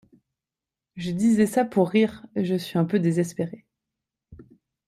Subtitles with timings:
[0.95, 3.67] Je disais ça pour rire, je suis un peu désespéré.